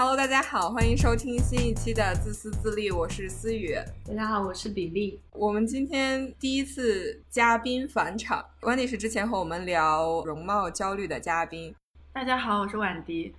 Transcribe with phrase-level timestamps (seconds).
[0.00, 3.74] Hello，大家好，欢迎收听新一期的《自私自利》，我是思雨。
[4.06, 5.20] 大家好，我是比利。
[5.32, 11.74] 我们今天第一次嘉宾返场，温迪是之前和我们聊容貌焦虑的嘉宾。
[12.12, 13.34] 大家好，我是婉迪。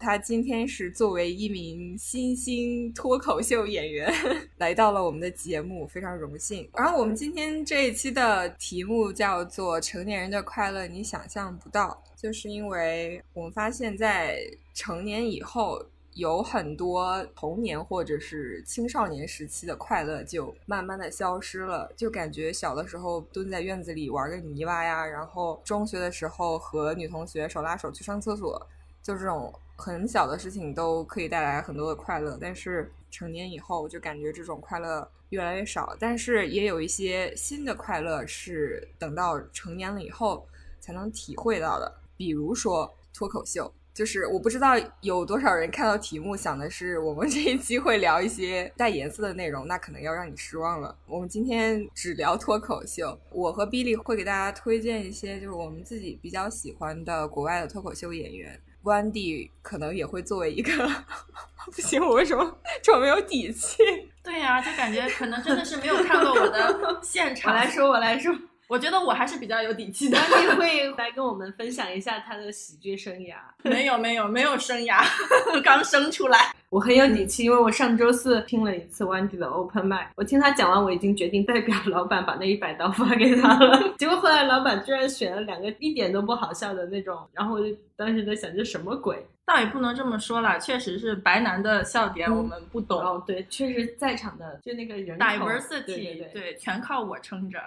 [0.00, 4.12] 他今天是作为一名新兴脱口秀演员
[4.58, 6.68] 来到了我们的节目，非常荣幸。
[6.74, 14.40] 然后我们今天这一期的题目叫做《成年人的快乐你想象不到》，就是因为我们发现，在
[14.74, 28.66] 成年以后，有很多童年或者是青少年时期的快乐就慢慢的消失了，就感觉小的时候蹲在院子里玩个泥巴呀，然后中学的时候和女同学手拉手去上厕所，
[29.02, 29.52] 就这种。
[29.82, 35.96] 很小的事情都可以带来很多的快乐，但是成年以后就感觉这种快乐越来越少。
[35.98, 40.46] 但是也有一些新的快乐是等到成年了以后
[40.80, 43.72] 才能体会到的，比如说脱口秀。
[43.92, 50.96] 就是我不知道有多少人看到题目想的是我们这一期会聊一些带颜色的内容，那可能要让你失望了。
[51.06, 58.60] 我们今天只聊脱口秀，我和 Billy 会给大家推荐一些就是我们自己比较喜欢的国外的脱口秀演员。
[58.82, 60.70] ，Wendy 可能也会作为一个，
[61.70, 63.76] 不行，我为什么这么没有底气？
[64.22, 67.52] 对呀，就感觉可能真的是没有看过我的现场。
[67.52, 68.34] 我来说，我来说，
[68.70, 70.16] 我觉得我还是比较有底气的。
[70.16, 73.34] 温迪会来跟我们分享一下他的喜剧生涯？
[73.68, 75.04] 没有，没有，没有生涯，
[75.64, 76.54] 刚生出来。
[76.68, 83.92] 我很有底气，因为我上周四听了一次 Wendy 的 Open m i 我听他讲完，我已经决定代表老板把那一百刀发给他了。
[83.98, 89.26] 结果后来老板居然选了两个一点都不好笑的那种，然后我就当时在想，这什么鬼？
[89.52, 93.00] 倒也不能这么说了，确实是白男的笑点我们不懂。
[93.00, 97.60] 哦，对，确实在场的就那个人，diversity，对，全靠我撑着。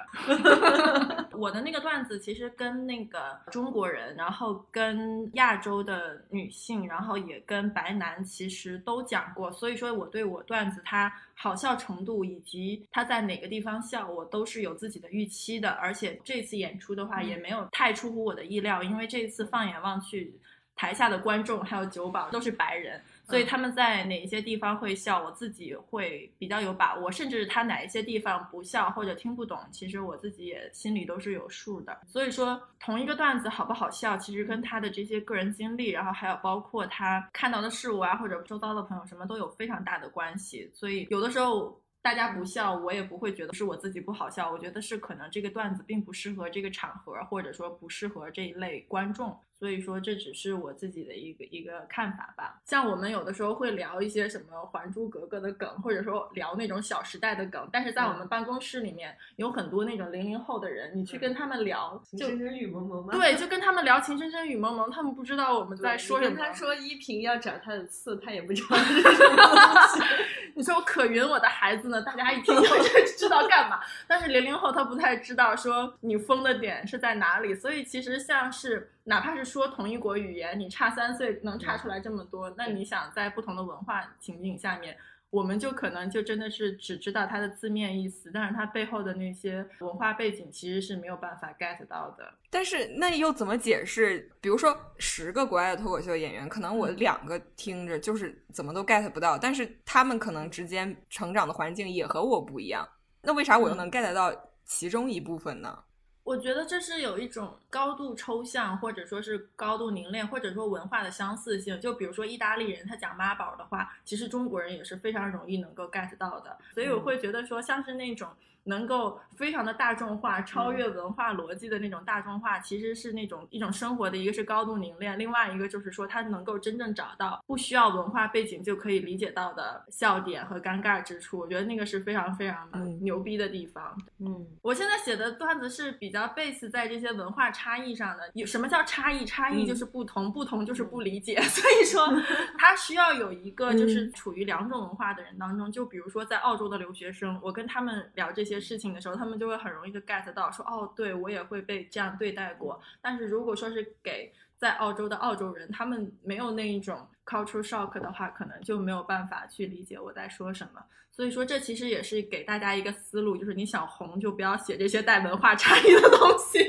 [1.36, 9.52] 我的那个段子其实跟那个中国人，然后跟亚洲的女性，然后也跟白男，其实都讲过。
[9.52, 15.72] 所以说我对我段子它好笑程度以及他在哪个地方笑，我都是有自己的预期的。
[15.72, 20.34] 而且这次演出的话也没有太出乎我的意料，因为这次放眼望去。
[20.75, 27.11] 台下的观众还有酒保都是白人，所以他们在哪一些地方会笑，我自己会比较有把握。
[27.11, 32.01] 甚至他哪一些地方不笑或者听不懂，其实我自己也心里都是有数的。
[32.07, 40.69] 所以说，同一个段子好不好笑，其实跟他的这些个人经历，然后还有包括他看到的事物啊，或者周遭的朋友什么都有非常大的关系。
[40.73, 41.79] 所以有的时候。
[42.03, 44.51] 大家不笑，我也不会觉得是我自己不好笑。
[44.51, 49.33] 我觉得是可能这个段子并不适合这个场合，或者说不适合这一类观众。
[49.59, 52.59] 所以说这只是我自己的一个一个看法吧。
[52.66, 57.68] 像我们有的时候会聊一些什么《还珠格格》的梗，或者说聊那种《小时代》的梗。
[57.72, 63.13] 但是在我们办公室里面有很多那种零零后的人，你去跟他们聊，就情深深雨蒙蒙吗？
[63.13, 66.36] 对，就跟他们聊情深深雨蒙蒙，他们不知道我们在说什么。
[66.38, 70.02] 他说依萍要找他的刺，他也不知道是什么东西。
[70.56, 72.02] 你说可云我的孩子呢？
[72.02, 73.80] 大家一听 就知道干嘛。
[74.08, 84.97] 但是零零后他不太知道说你疯的点是在哪里，所以其实像是哪怕是说同一国语言，你差三岁能差出来这么多，那你想在不同的文化情景下面。
[85.30, 92.31] 我们就可能就真的是只知道它的字面意思，但是它背后的那些文化背景其实是没有办法 get 到的。
[92.52, 94.31] 但是那又怎么解释？
[94.40, 102.88] 比如说十个国外的脱口秀演员，可能我两个听着就是怎么都 get 不到，但是他们可能之间成长的环境也和我不一样，
[103.24, 104.31] 那为啥我又能 get 到
[104.66, 105.84] 其中一部分呢？
[106.24, 111.81] 我觉得这是有一种高度抽象，或者说是高度凝练，或者说文化的相似性。
[111.81, 116.56] 就比如说意大利人他讲妈宝的话，其实中国人也是非常容易能够 get 到的。
[116.75, 118.29] 所以我会觉得说，像是那种。
[118.66, 132.69] 能够非常的大众化，超越文化逻辑的那种大众化，其实是那种一种生活的一个是高度凝练，另外一个就是说他能够真正找到不需要文化背景就可以理解到的笑点和尴尬之处，我觉得那个是非常非常
[133.03, 133.97] 牛逼的地方。
[134.19, 138.31] 嗯，我现在写的段子是比较 base 在这些文化差异上的。
[138.34, 139.25] 有什么叫差异？
[139.25, 141.39] 差异就是不同，不同就是不理解。
[141.44, 142.07] 所以说，
[142.57, 148.54] 他需要有一个就是处于两种文化的人当中，就比如说在澳洲的留学生，我跟他们聊这些。
[148.63, 152.80] 事情的时候，他们就会很容易就 get 到，说哦，对我也会被这样对待过。
[153.01, 160.81] 但是如果说是给在澳洲的澳洲人，他们没有那一种 cultural shock 的话，可能就没有办法去理解我在说什么。
[161.12, 166.60] 所以说，这其实也是给大家一个思路，就是你想红，就不要写这些带文化差异的东西。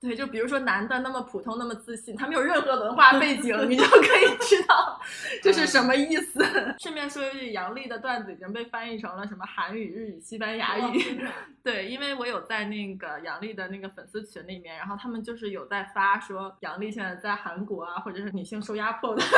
[0.00, 4.98] 对，就比如说男的那么普通，那么自信，他没有任何文化背景， 你就可以知道
[5.42, 6.42] 这是什么意思。
[6.78, 11.20] 顺便说一句，杨笠的段子已经被翻译成了什么韩语、日语、西班牙语。
[11.62, 19.30] 对，因为我有在那个杨笠的那个粉丝群里面，然后他们就是有在发说杨笠现在在韩国啊，或者是女性受压迫的 国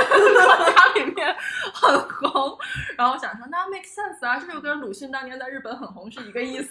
[0.70, 1.34] 家里面
[1.74, 2.56] 很红。
[2.96, 6.70] 然后我想说，那 make sense 啊，这就跟鲁迅当年在日本很红是一个意思。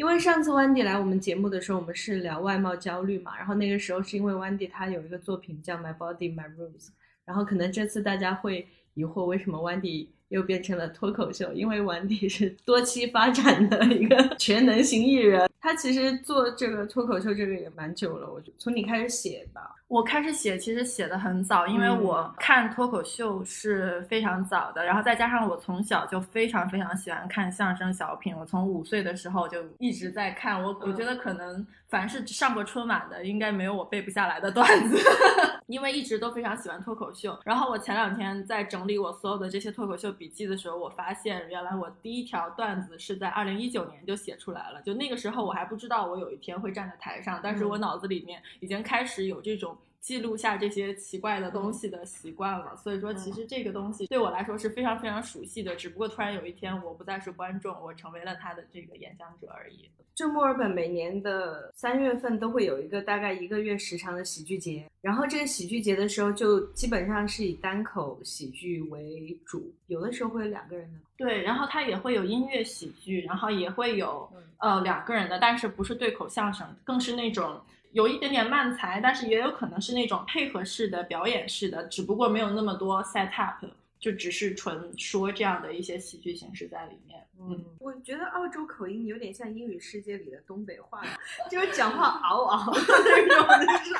[0.00, 6.88] 因为上次 Wendy 来我们节目的时候，我们是聊外貌焦虑嘛，然后那个时候是因为 Wendy 她有一个作品叫 My Body My Rules，
[7.26, 19.76] 然后可能这次大家会疑惑为什么 Wendy 又变成了脱口秀，因为 Wendy 是多期发展的一个 全能型艺人，他其实做这个脱口秀这个也蛮久了，我觉从你开始写吧。
[19.90, 30.62] 我开始写，其实写的很早，因为我看脱口秀是非常早的，然后再加上我从小就非常非常喜欢看相声小品，我从五岁的时候就一直在看。
[30.62, 34.96] 我我觉得可能凡是上过春晚的，应该没有我背不下来的段子，
[35.66, 37.36] 因为一直都非常喜欢脱口秀。
[37.44, 49.76] 然后我前两天在整理我所有的这些脱口秀笔记的时候，我发现原来我第一条段子是在二零一九年就写出来了，就那个时候我还不知道我有一天会站在台上，但是我脑子里面已经开始有这种。
[50.00, 59.90] 记录下这些奇怪的东西的习惯了，所以说其实这个东西对我来说是非常非常熟悉的，只不过突然有一天我不再是观众，我成为了他的这个演讲者而已。
[60.14, 70.98] 就墨尔本每年的三月份都会有一个大概一个月时长的喜剧节，然后这个喜剧节的时候就基本上是以单口喜剧为主，有的时候会有两个人的。
[71.16, 77.60] 对，然后它也会有音乐喜剧，然后也会有呃两个人的，但是不是对口相声，更是那种。
[77.92, 83.66] 有一点点慢才，但是也有可能是那种配合式的表演式的，只不过没有那么多 set up，
[83.98, 87.26] 就只是纯说这样的一些喜剧形式在里面。
[87.40, 91.02] 嗯，我觉得澳洲口音有点像英语世界里的东北话，
[91.50, 93.94] 就是讲话嗷嗷的那种，就是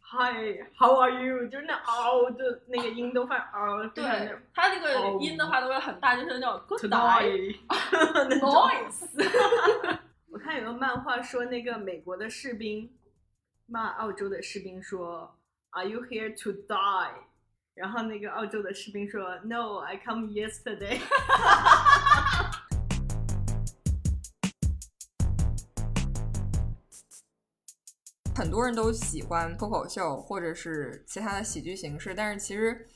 [0.00, 1.46] Hi，How are you？
[1.46, 3.86] 就是那嗷的那个音都发嗷。
[3.88, 6.84] 对，他那个音的话都会很大，就是那种 good
[8.42, 9.06] noise。
[10.30, 12.90] 我看有个漫画说那个美国的士兵。
[13.66, 15.38] 骂澳洲的士兵说
[15.70, 17.12] ：“Are you here to die？”
[17.74, 21.00] 然后那个澳洲的士兵说：“No，I come yesterday。
[28.34, 32.86] ”很多人都喜欢脱口秀或者是其他的喜剧形式，但是其实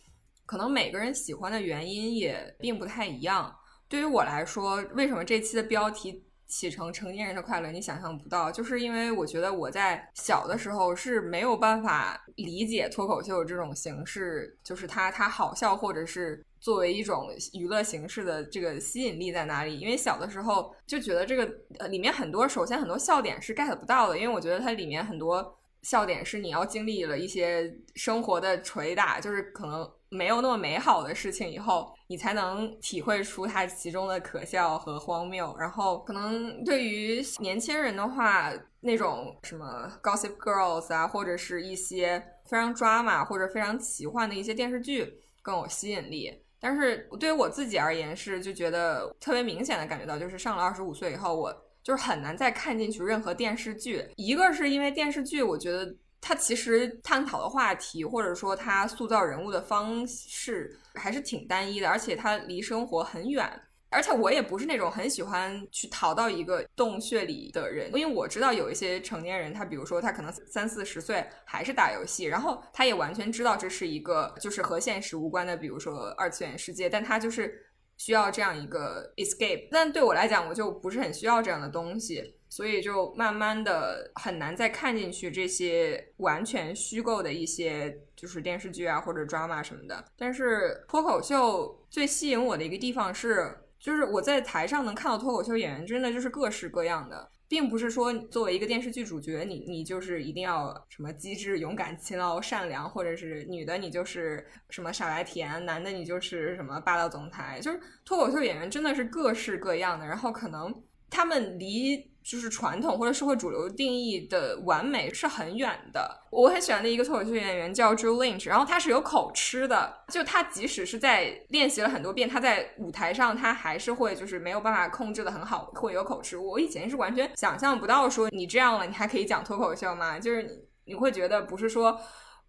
[0.45, 3.57] 可能每个人喜欢的原因也并不太一样。
[3.89, 6.26] 对于我来说，为什么这期的标题？
[6.47, 19.79] 启程成年人的快乐，你想象不到，就是因为我觉得我在小的时候是没有办法理解脱口秀这种形式，就是它它好笑，或者是作为一种娱乐形式的这个吸引力在哪里？
[19.79, 29.89] 因为小的时候就觉得这个呃里面很多，首先很多笑点是 get 不到的，因为我觉得它里面很多笑点是你要经历了一些生活的捶打，就是可能。
[30.09, 35.55] 没有那么美好的事情以后，你才能体会出它其中的可笑和荒谬。
[35.59, 45.13] 然后，可能对于年轻人的话，那种什么 Gossip Girls 啊，或者是一些非常抓马或者非常奇幻的一些电视剧
[45.43, 46.33] 更有吸引力。
[46.61, 51.53] 但是对于我自己而言，是就觉得特别明显的感觉到，就是上了二十五岁以后，我
[51.87, 54.05] 就是很难再看进去任何电视剧。
[54.17, 55.95] 一个是因为电视剧，我觉得。
[56.19, 63.49] 它其实探讨的话题，或者说它塑造人物的方式，还是挺单一的，而且它离生活很远。
[63.91, 77.65] 而且我也不是那种很喜欢去逃到一个洞穴里的人，因为我知道有一些成年人，他比如说他可能三四十岁还是打游戏，然后他也完全知道这是一个就是和现实无关的，比如说二次元世界，但他就是
[77.97, 79.69] 需要这样一个 escape。
[79.71, 82.35] 但对我来讲，我就不是很需要这样的东西。
[82.49, 90.03] 所以就慢慢的很难再看进去这些完全虚构的一些就是电视剧啊或者 drama 什么的。
[90.17, 107.61] 但是脱口秀最吸引我的一个地方是，就是我在台上能看到脱口秀演员真的就是各式各样的，并不是说作为一个电视剧主角，你你就是一定要什么机智、勇敢、勤劳、善良，或者是女的你就是什么傻白甜，男的你就是什么霸道总裁。
[107.61, 110.75] 就是脱口秀演员真的是各式各样的，然后可能
[111.17, 112.15] 他们离。
[112.27, 116.11] 就是传统或者社会主流定义的完美是很远的。
[116.33, 126.37] 我很喜欢的一个脱口秀演员叫 Drew Lynch，然后他是有口吃的，就他即使是在练习了很多遍，他在舞台上他还是会就是没有办法控制的很好，会有口吃。
[126.37, 130.19] 我以前是完全想象不到说你这样了，你还可以讲脱口秀吗？
[130.19, 130.51] 就是你
[130.87, 131.97] 你会觉得不是说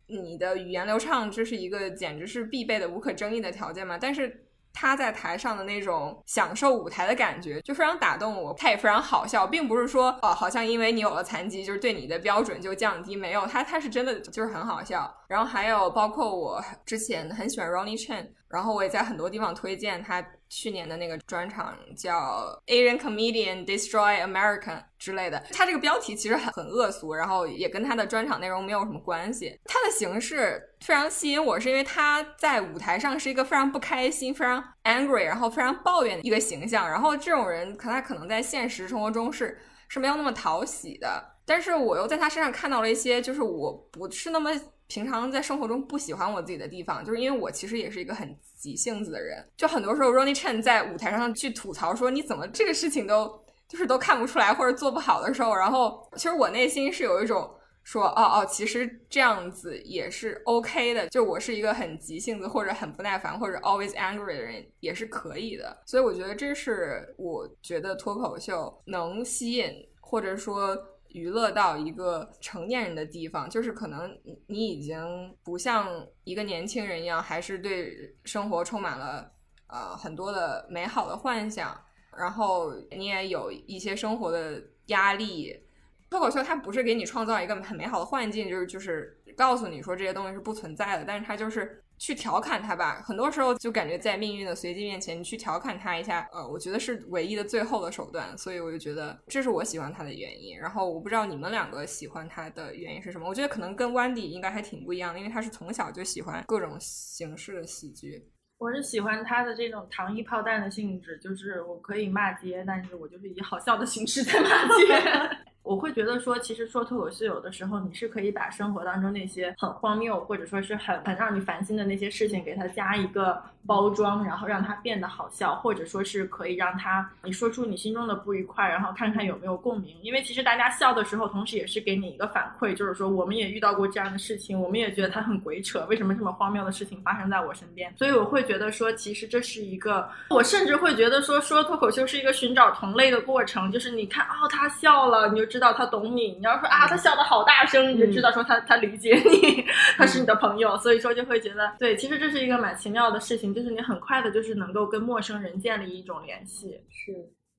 [0.08, 4.00] 你的语言流畅这是一个简直是必备的无可争议的条件吗？
[4.02, 4.47] 但是。
[4.80, 8.54] 他在台上的那种享受舞台的感觉，就非常打动我。
[8.54, 13.16] 他也非常好笑，并不是说哦，好像因为你有了残疾，就是对你的标准就降低。
[13.16, 15.12] 没有，他他是真的就是很好笑。
[15.28, 20.24] 然后还有包括我之前很喜欢 Ronnie Chan，然后我也在很多地方推荐他。
[20.50, 29.60] 去年的那个专场叫 Asian Comedian Destroy America 之类的，他这个标题其实很很恶俗，然后也跟他的专场内容没有什么关系。
[29.66, 36.90] 他的形式非常吸引我，是因为他在舞台上是一个非常不开心、非常 angry，然后非常抱怨的一个形象。
[36.90, 41.36] 然后这种人，可他可能在现实生活中是是没有那么讨喜的。
[41.46, 44.52] 但是我又在他身上看到了一些，就是我不是那么。
[44.88, 49.46] 平常在生活中不喜欢我自己的地方，就是因为我其实也是一个很急性子的人。
[49.58, 57.54] 就很多时候，Ronnie Chen 在舞台上去吐槽说：“你怎么这个事情都就是都看不出来或者做不好的时候。”然后，其实我内心是有一种
[57.84, 65.78] 说：“哦哦，其实这样子也是 OK 的。”就我是一个很急性子或者很不耐烦或者 always angry 的人，也是可以的。
[65.86, 70.78] 所以我觉得这是我觉得脱口秀能吸引或者说。
[71.10, 79.32] 娱乐到一个成年人的地方，就是可能你已经不像一个年轻人一样，还是对生活充满了
[79.68, 81.80] 呃很多的美好的幻想，
[82.18, 85.64] 然后你也有一些生活的压力。
[86.10, 91.84] 脱口秀它不是给你创造一个很美好的幻境，就是就是告诉你说这些东西是不存在的，但是它就是。
[91.98, 100.58] 去调侃他吧，很多时候就感觉在命运的随机面前，你去调侃他一下，呃，我觉得是唯一的最后的手段，所以我就觉得这是我喜欢他的原因。
[100.58, 108.30] 然后我不知道你们两个喜欢他的原因是什么，我觉得可能跟 Wendy 应该还挺不一样的，因为他是从小就喜欢各种形式的喜剧。
[108.60, 115.38] 我是喜欢他的这种糖衣炮弹的性质，就是我可以骂街，但是我就是以好笑的形式在骂街。
[115.68, 129.94] 我会觉得说，其实说脱口秀有的时候，你是可以把生活当中那些很荒谬或者说是很很让你烦心的那些事情，给它加一个包装，然后让它变得好笑，或者说是可以让它你说出你心中的不愉快，然后看看有没有共鸣。
[130.02, 137.94] 因为其实大家笑的时候，同时也是给你一个反馈，就是说我们也遇到过这样的事情，我们也觉得它很鬼扯，为什么这么荒谬的事情发生在我身边？
[137.98, 145.57] 所以我会觉得说，其实这是一个，我甚至会觉得说，说脱口秀是一个寻找同类的过程，就是你看哦，他笑了，你就知。
[145.58, 149.66] 知道他懂你，你要说啊，他笑的好大声，你就知道说他他理解你，
[149.98, 156.80] 他是你的朋友，所以说就会觉得对，其实这是一个蛮奇妙的事情，就是你很快的，就是能够跟陌生人建立一种联系。
[156.92, 157.12] 是，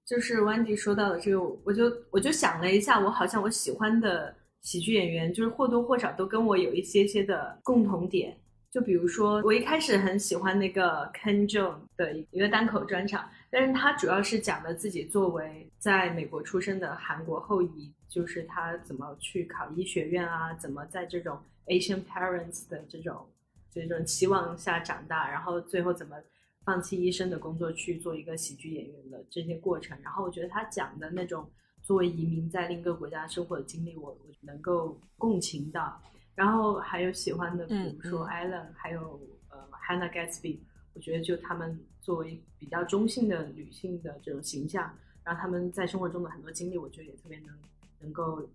[0.06, 8.38] 就是 Wendy 说到的这个，我就我就想了一下，我好像我喜欢的喜剧演员，就是或多或少都跟我有一些些的共同点。
[8.70, 23.26] 就比如说，我一开始很喜欢那个 Ken Jeong 的一个单口专场，但是他主要是讲的自己作为在美国出生的韩国后裔，就是他怎么去考医学院啊，怎么在这种 Asian parents 的这种
[23.70, 26.16] 这种期望下长大，然后最后怎么
[26.64, 29.98] 放弃医生的工作去做一个喜剧演员的这些过程。
[30.02, 31.50] 然后我觉得他讲的那种
[31.82, 36.00] 作为移民在另一个国家生活的经历，我我能够共情到。
[36.34, 40.58] 然后还有喜欢的，比如说 Ellen，还有呃 Hannah Gatsby，
[40.98, 47.56] 我觉得就他们作为比较中性的女性的这种形象，然后他们在生活中的很多经历，我觉得也特别能
[48.00, 48.50] 能够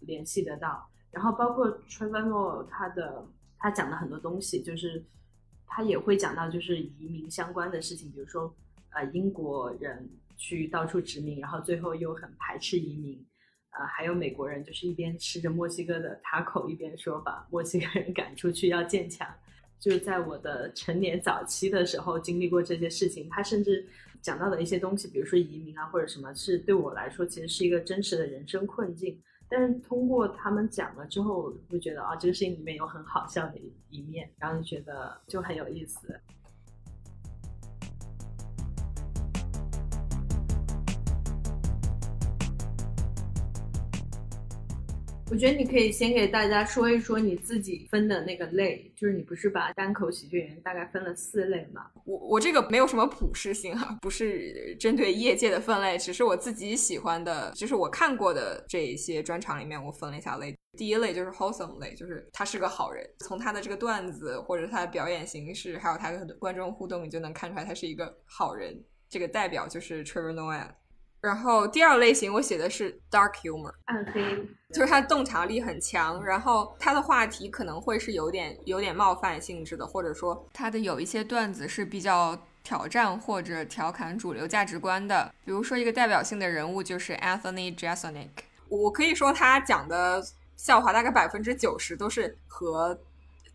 [0.00, 0.86] 联系得到。
[1.10, 5.02] 然后包括 Trevor 他的他讲的很多东西，就是
[5.66, 8.54] 他也会讲到就是移民相关的事情，比如说
[8.90, 10.06] 呃英国人
[10.36, 13.26] 去到处殖民，然后最后又很排斥移民。
[13.70, 19.26] 呃，还有美国人就是一边吃着墨西哥的塔口，一边说把墨西哥人赶出去要建墙。
[19.80, 23.28] 就是在我的成年早期的时候经历过这些事情。
[23.30, 23.84] 他甚至
[24.22, 29.20] 讲到的一些东西，比如说移民啊或者什么，是对我来说其实是一个真实的人生困境。
[29.48, 33.54] 但是通过他们讲了之后，我会觉得啊，这个事情里面有很好笑的
[33.88, 36.20] 一面，然后就觉得就很有意思。
[45.30, 51.86] 我觉得你可以先给大家说一说你自己分的那个类，就是你不是把单口喜剧演员大概分了四类吗？
[52.04, 60.52] 我我这个没有什么普适性哈，不是针对业界的分类，只是我自己喜欢的，就是我看过的这一些专场里面，我分了一下类。
[60.76, 68.76] 第一类就是 wholesome 类，就是他是个好人，从他的这个段子或者他的表演形式，还有他跟观众互动，你就能看出来他是一个好人。
[69.08, 70.70] 这个代表就是 Trevor Noah。
[71.20, 74.22] 然后第二类型我写的是 dark humor，暗黑，
[74.72, 85.32] 就是他洞察力很强，然后他的话题可能会是有点有点冒犯性质的，或者说他的有一些段子是比较挑战或者调侃主流价值观的。
[85.44, 88.28] 比如说一个代表性的人物就是 Anthony Jeselnik，
[88.68, 90.24] 我可以说他讲的
[90.56, 92.98] 笑话大概百分之九十都是和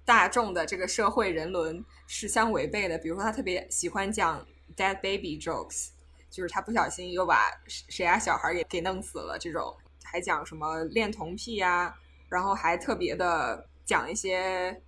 [0.04, 2.96] 大众的这个社会人伦是相违背的。
[3.00, 4.46] 比如说，他特别喜欢讲
[4.76, 5.90] dead baby jokes，
[6.36, 9.74] 就是他不小心又把谁谁家小孩给给弄死了这种，
[10.04, 11.96] 还讲什么恋童癖呀，
[12.28, 14.82] 然后还特别的讲一些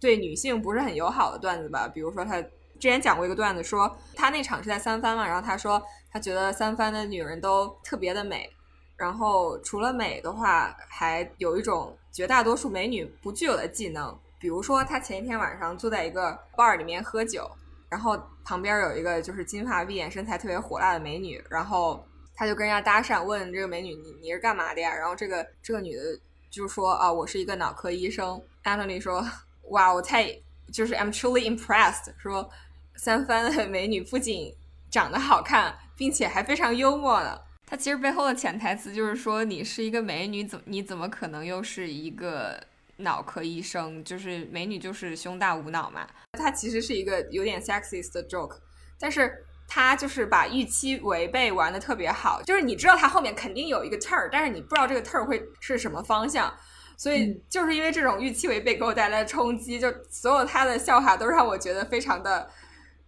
[0.00, 1.86] 对女性不是很友好的段子吧。
[1.86, 2.50] 比如说，他之
[2.80, 8.50] 前讲过一个段子，说他那场是在三藩嘛，然后他说他觉得三藩的女人都特别的美。
[8.96, 17.48] 然后除了美的话，还有一种绝大多数美女不具有的技能，比如说他前一天晚上坐在一个 bar 里面喝酒，
[17.88, 24.94] 然后旁边有一个就是金发碧眼、身材特别火辣的美女，然后他就跟人家搭讪，问这个美女你你是干嘛的呀？
[24.94, 26.02] 然后这个这个女的
[26.50, 28.40] 就说啊，我是一个脑科医生。
[28.64, 29.26] Anthony 说，
[29.70, 30.30] 哇，我太
[30.70, 32.50] 就是 I'm truly impressed，说
[32.96, 34.54] 三番的美女不仅
[34.90, 37.40] 长得好看，并且还非常幽默呢。
[37.66, 42.62] 他其实背后的潜台词就是说，你是一个美女，怎你怎么可能又是一个
[42.98, 44.04] 脑科医生？
[44.04, 46.06] 就是美女就是胸大无脑嘛。
[46.38, 48.58] 他其实是一个有点 sexist 的 joke，
[48.98, 52.40] 但是他就是把预期违背玩的特别好。
[52.42, 56.54] 就是你知道他后面肯定有一个 turn，但是你不知道这个 turn 会是什么方向。
[56.96, 62.50] 所以就是因为这种预期违背给我带来的冲击，就所有他的笑话都让我觉得非常的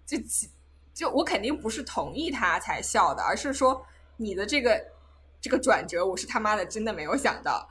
[0.07, 0.17] 就
[0.93, 3.87] 就我肯定不是同意他才笑的，而是说。
[4.23, 4.79] 你的这个
[5.41, 7.67] 这个转折，我是他妈的真的没有想到，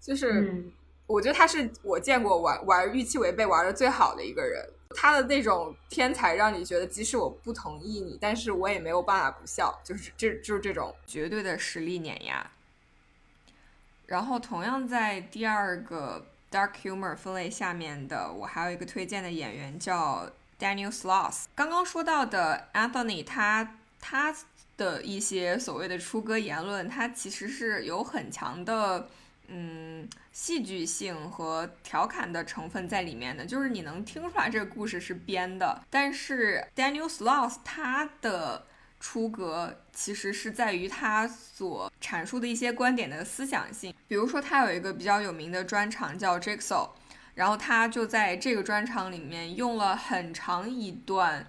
[0.00, 0.64] 就是
[1.12, 4.66] 我觉得他是我见过玩玩预期违背玩的最好的一个人，
[4.96, 12.50] 他的那种天才让你觉得即使我不同意你，但是我也没有办法不笑，就是这就是这种绝对的实力碾压。
[14.06, 21.44] 然后同样在第二个 dark humor 分类下面的，我还有一个推荐的演员叫 Daniel Sloss。
[21.54, 24.34] 刚刚说到的 Anthony，他他。
[24.78, 29.06] 的一些所谓的出歌言论，他其实是有很强的
[29.48, 35.82] 嗯戏剧性和调侃的成分在里面的，就是你能听出来这个故事是编的。
[35.90, 38.66] 但是 Daniel Sloss 他的
[38.98, 46.88] 出格其实是在于他所阐述的一些观点的思想性，比如说他有一个比较有名的专场叫 Jigsaw，
[47.34, 51.46] 然后他就在这个专场里面用了很长一段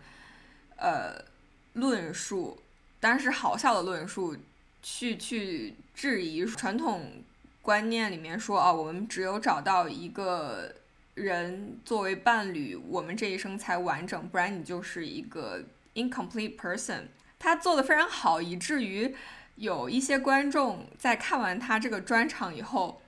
[0.77, 1.23] 呃
[1.73, 2.59] 论述。
[2.99, 4.37] 但是好笑的论述，
[4.81, 7.21] 去去质疑传统
[7.63, 10.69] 观念里面说啊，我们只有找到一个
[11.13, 15.63] 人作为伴侣，我们这一生才完整，不然你就是一个
[15.95, 17.03] incomplete person。
[17.39, 19.15] 他做的非常好，以至于
[19.55, 23.01] 有一些观众在看完他这个专场以后，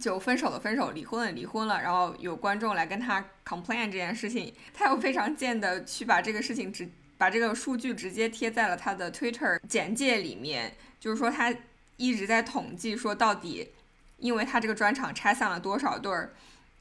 [0.00, 1.82] 就分手的分手，离婚的离婚了。
[1.82, 6.88] 然后有观众来跟他 complain 这件事情，他又非常贱的去把这个事情直。
[7.18, 11.52] 把这个数据直接贴在了他的 Twitter 简介里面，就是说他
[11.98, 13.72] 一直在统计说到底，
[14.16, 16.32] 因为他这个专场拆散了多少对儿，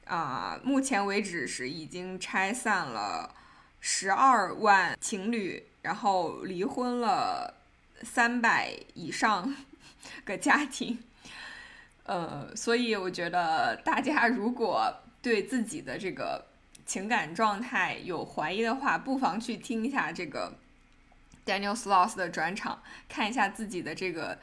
[0.06, 3.36] 啊，目前为止是已经拆散了
[3.82, 7.56] 十二万情侣，然后离婚了
[8.03, 9.53] 三百以上
[10.23, 11.03] 个家庭，
[12.06, 16.45] 呃，所以我觉得大家如果对自己的这个。
[16.88, 20.53] 情感状态有怀疑的话，不妨去听一下这个
[21.45, 24.39] Daniel Sloss 的专场，看一下自己的这个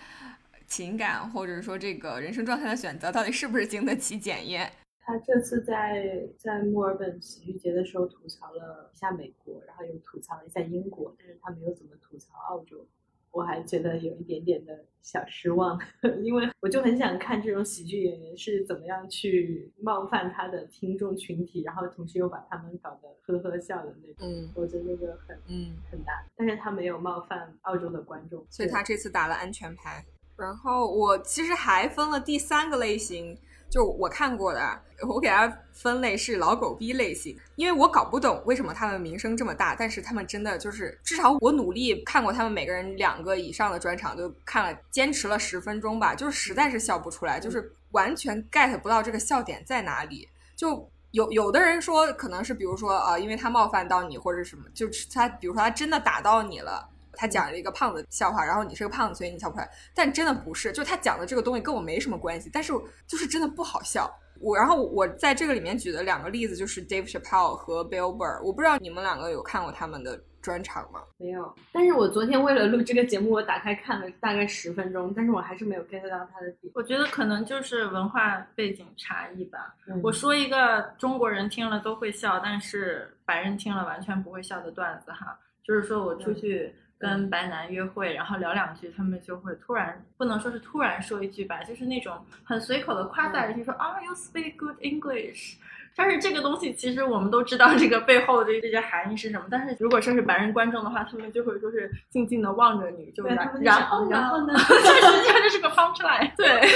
[0.66, 4.70] 情感或者说这个人生状态的选择到底是不是经得起检验。
[5.07, 12.87] 他这次在在墨尔本喜剧节的时候吐槽了一下美国，然后又吐槽了一下英国，但是他没有怎么吐槽澳洲。
[13.31, 15.77] 我还觉得有一点点的小失望，
[16.22, 24.18] 因为我就很想看这种喜剧演员是怎么样去冒犯他的听众群体，然后同时又把他们搞得呵呵笑的那种。
[24.20, 30.05] 嗯，我觉得那个很嗯很难，但是他没有冒犯澳洲的观众，所以他这次打了安全牌。
[30.37, 33.38] 然后我其实还分了第三个类型。
[33.70, 50.29] 就我看过的，我给它分类是老狗逼类型，因为我搞不懂为什么他们名声这么大，但是他们真的就是至少我努力看过他们每个人两个以上的专场，就看了坚持了十分钟吧，就是实在是笑不出来，就是完全 get 不到这个笑点在哪里。
[50.55, 56.88] 就有有的人说可能是比如说啊，因为他冒犯到你或者什么，就是他比如说他真的打到你了。
[57.16, 59.70] 他讲了一个胖子笑话，然后你是个胖子，所以你笑不出来。
[59.94, 62.72] 但真的不是，就他讲的这个东西跟我没什么关系，但是
[63.07, 64.11] 就是真的不好笑。
[64.40, 68.42] 我然后我在这个里面举的两个例子就是 Dave Chappelle 和 Bill Burr。
[68.42, 71.00] 我不知道你们两个有看过他们的专场吗？
[71.18, 71.55] 没有。
[71.72, 76.70] 但是我昨天为了录这个节目，我打开看了大概十分钟，但是我还是没有 get 到他的点。
[76.74, 79.74] 我觉得可能就是文化背景差异吧。
[80.03, 86.74] 我说一个中国人听了都会笑，但是白人听了完全不会笑的段子哈，就是说我出去。
[86.98, 95.57] 跟白男约会，然后聊两句，他们就会突然不能说是突然说一句吧，就是那种很随口的夸赞人家说啊，you speak good English，
[95.96, 99.46] 但是这个东西其实我们都知道这个背后的这些含义是什么。
[99.50, 104.54] 但是如果说是白人观众的话，他们就会说是静静的望着你，就然然后然后呢？
[104.57, 106.35] 这实际上这是个 punchline。
[106.37, 106.68] 对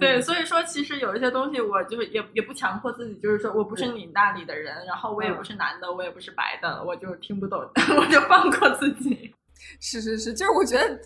[0.00, 7.60] 对，所以说其实有一些东西，我就是也也不强迫自己，就是说我不是你那里的人，然后我也不是男的，我也不是白的，我就听不懂，
[7.96, 9.32] 我就放过自己。
[9.80, 11.00] 是是是，就是我觉得。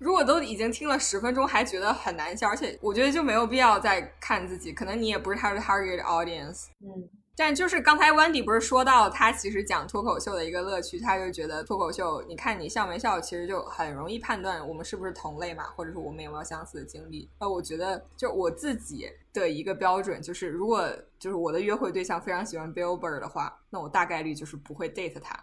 [0.00, 6.68] 如果都已经听了十分钟还觉得很难笑，而且我觉得就没有必要再看自己，可能你也不是他的 target audience。
[6.80, 17.28] 嗯，但就是刚才 Wendy 不是说到他其实讲脱口秀的一个乐趣，他就觉得脱口秀，你看你笑没笑，其实就很容易判断我们是不是同类嘛，或者说我们有没有相似的经历。
[17.38, 25.38] 呃，我觉得就我自己的一个标准就是，如果就是我的约会对象非常喜欢 Bill Burr 的话，那我大概率就是不会 date 他。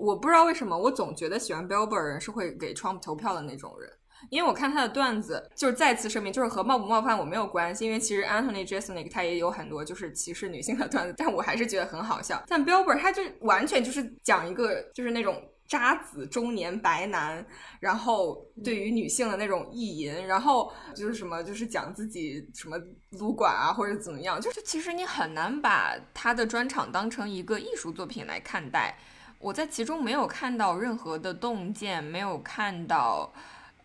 [0.00, 3.90] 我不知道为什么，我总觉得喜欢 Bill Burr 人是会给 Trump 投票的那种人。
[4.28, 7.86] 因为我看他的段子，就是再次声明，就是和冒不冒犯我没有关系。
[7.86, 12.42] 因为其实 Anthony Jeselnik 他也有很多就是歧视女性的段子，但我还是觉得很好笑。
[12.46, 17.42] 但 Bill Burr 他就完全就是讲一个就是那种渣子中年白男，
[17.80, 22.76] 然后对于女性的那种意淫，然后就是什么就是讲自己什么
[23.12, 28.98] 撸管啊或者怎么样，就是其实你很难把他的专场当成一个艺术作品来看待。
[29.40, 33.32] 我在其中没有看到任何的洞见，没有看到。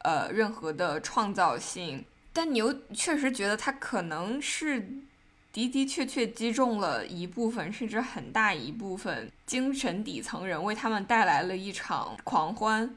[0.07, 4.79] 呃，任何的创造性，但你又确实觉得他可能是
[5.51, 12.95] 的的确确击中了一部分，甚至很大一部分精神底层人，为他们带来了一场狂欢，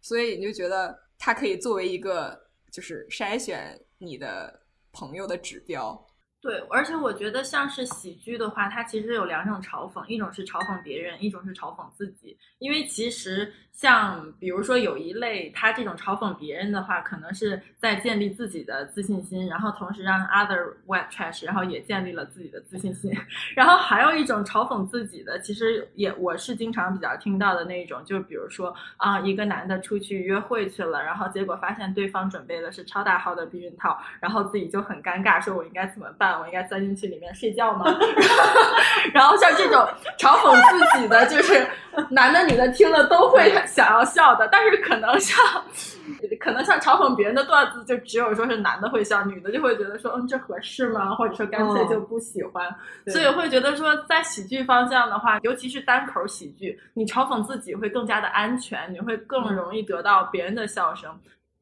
[0.00, 2.40] 所以你就觉得他可以作为一个
[2.70, 6.06] 就是筛选你的朋友的指标。
[6.46, 13.52] 对，而且我觉得像是喜剧的话，它其实有两种嘲讽，一种是嘲讽别人，一种是嘲讽自己，因为其实。
[13.76, 23.12] 像比如说有一类，他这种嘲讽别人的话，可能是在建立自己的自信心，然后同时让 other white trash，然后也建立了自己的自信心。
[23.54, 36.35] 然后还有一种嘲讽自己的，其实也我是经常比较听到的那一种，就比如说啊，一个男的出去约会去了，然后结果发现对方准备的是超大号的避孕套，然后自己就很尴尬，说我应该怎么办？
[36.40, 37.86] 我应该钻进去里面睡觉吗？
[39.12, 39.86] 然后像这种
[40.18, 41.66] 嘲讽自己的，就是
[42.10, 43.52] 男的女的听了都会。
[43.66, 45.36] 想要笑的，但是可能像，
[46.40, 51.14] 可能像嘲讽别人的段子，就只有说是男的会笑，女的就会觉得说，嗯，这合适吗？
[51.14, 52.74] 或者说干脆就不喜欢。
[53.06, 61.10] 所以会觉得说，在喜剧方向的话，尤其是单口喜剧，你嘲讽自己会更加的安全，你会更容易得到别人的笑声。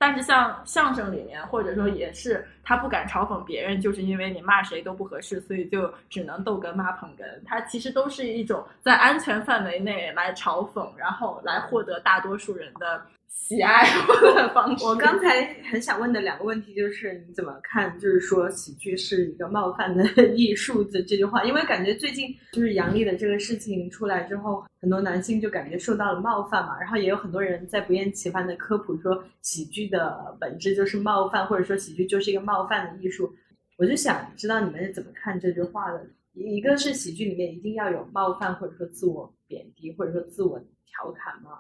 [0.05, 7.25] 但是像相声里面，或者说也是他不敢嘲讽别人，就是因为你骂谁都不合适，所以就只能逗哏骂捧哏。
[7.47, 13.01] 他其实都是一种在安全范围内来嘲讽，然后来获得大多数人的。
[13.29, 13.85] 喜爱
[14.35, 14.85] 的方式。
[14.85, 17.99] 我刚才很想问的两个问题就是你怎么看？
[17.99, 26.79] 就是说喜剧是一个冒犯的 艺术的这句话，因为感觉最近就是杨笠的这个事情出来之后，很多男性就感觉受到了冒犯嘛。
[26.81, 33.31] 然后也有很多人在不厌其烦的科普说喜剧的本质就是冒犯，或者说喜剧就是一个冒犯的艺术。
[33.77, 36.07] 我就想知道你们是怎么看这句话的？
[36.35, 41.51] 一个是喜剧里面一定要有冒犯，或者说自我贬低，或者说自我调侃吗？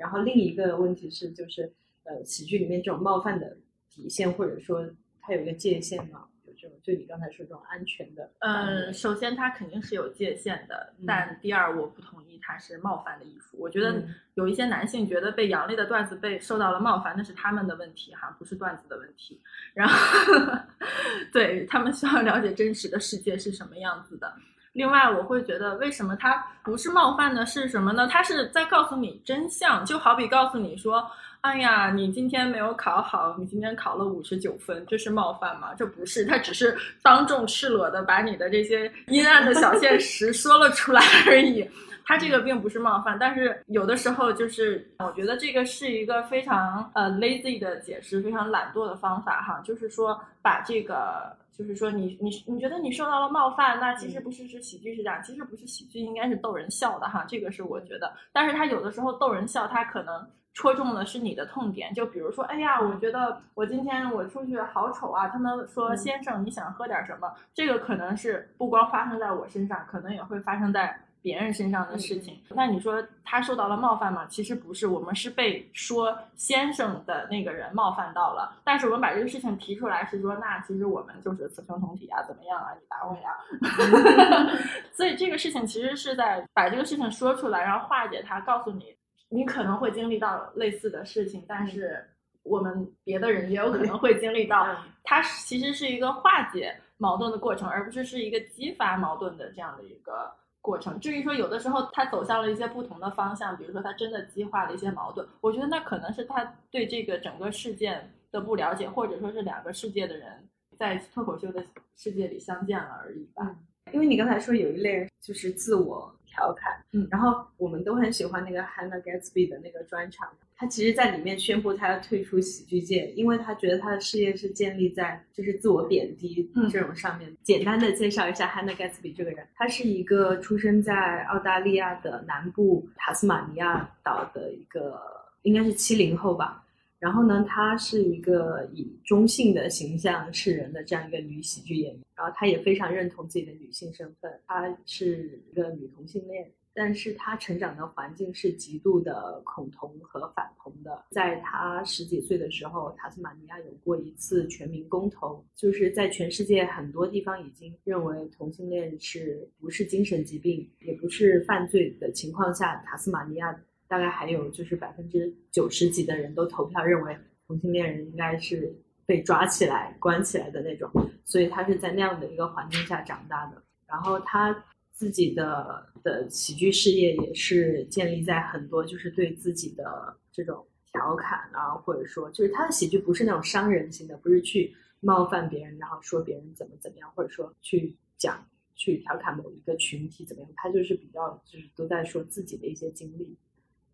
[0.00, 1.70] 然后另一个问题是，就是
[2.04, 3.56] 呃，喜剧里面这种冒犯的
[3.90, 4.88] 底线，或者说
[5.20, 6.24] 它有一个界限吗？
[6.46, 8.30] 有这种，就你刚才说这种安全的。
[8.38, 13.58] 嗯，首先它肯定是有界限的，但第二，我不同意它是冒犯的艺术。
[13.58, 14.02] 我觉得
[14.34, 19.40] 有一些男性觉得被杨笠的段子被受到了冒犯，那是他们的问题哈，不是段子的问题。
[19.74, 20.58] 然后，
[21.32, 24.34] 对他们需要了解真实的世界是什么样子的。
[24.72, 28.06] 另外，我会觉得为什么它不是冒犯的，是什么呢？
[28.06, 31.04] 它是在告诉你真相，就好比告诉你说
[31.42, 41.68] ：“哎呀，你今天没有考好，你今天考了五十九分，这是冒犯吗？”这不是，他只是当众赤裸的把你的这些阴暗的小现实说了出来而已。
[42.04, 51.39] 他这个并不是冒犯，但是有的时候就是，我觉得这个是一个非常呃 lazy 的解释，非常懒惰的方法哈，就是说把这个。
[51.60, 58.10] 就是说，你你你觉得你受到了冒犯，那其实不是是喜剧是这样，其实不是喜剧，应该是逗人笑的哈，这个是我觉得。
[58.32, 70.98] 但是他有的时候逗人笑，他可能戳中的是你的痛点，就比如说，哎呀，我觉得我今天我出去好丑啊，他们说先生你想喝点什么，这个可能是不光发生在我身上，可能也会发生在。
[71.22, 74.26] 别人身上的事情，那你说他受到了冒犯吗？
[74.28, 78.60] 其实不是，我们是被说先生的那个人冒犯到了。
[78.64, 82.68] 但是我们把这个事情提出来，是说那其实我们就是雌雄同体啊，怎么样啊？
[82.74, 84.58] 你打我呀！
[84.94, 88.96] 所以这个事情其实是在把这个事情说出来，然后化解它，告诉你
[89.28, 92.06] 你可能会经历到类似的事情，但是。
[92.42, 94.66] 我们别的人也有可能会经历到，
[95.04, 100.98] 它其实是一个化解矛盾的过程，而不是是一个激发矛盾的这样的一个过程。
[101.00, 111.64] 至于说有的时候他走向了一些不同的方向，比如说他真的激化了一些矛盾，我觉得那可能是他对这个整个事件的不了解，或者说是两个世界的人在脱口秀的
[111.96, 113.56] 世界里相见了而已吧。
[113.92, 120.28] 因为你刚才说有一类人就是自我调侃，嗯然后我们都很喜欢那个 Hannah Gatsby 的那个专场，
[120.60, 127.34] 他其实在里面宣布他要退出喜剧界，因为他觉得他的事业是建立在就是自我贬低嗯这种上面。
[127.42, 135.00] 简单的介绍一下 Hannah Gatsby 这个人，他是一个出生在澳大利亚的南部塔斯马尼亚岛的一个，
[135.44, 136.62] 应该是七零后吧。
[136.98, 151.04] 然后呢，她是一个以中性的形象示人的这样一个女喜剧演员，然后她也非常认同自己的女性身份，她是一个女同性恋，但是他成长的环境是极度的恐同和反同的。
[151.10, 163.54] 在他十几岁的时候，塔斯马尼亚有过一次全民公投，就是在全世界很多地方已经认为同性恋是不是精神疾病，也不是犯罪的情况下，塔斯马尼亚
[163.88, 168.72] 大概还有就是百分之九十几的人都投票认为同性恋人应该是
[169.04, 170.88] 被抓起来、关起来的那种，
[171.24, 173.60] 所以他是在那样的一个环境下长大的。
[173.88, 174.56] 然后他
[175.00, 193.34] 自己的的喜剧事业也是建立在很多就是对自己的这种调侃啊，或者说就是他的喜剧不是那种伤人型的，不是去冒犯别人，然后说别人怎么怎么样，或者说去讲去调侃某一个群体怎么样，他就是比较就是都在说自己的一些经历。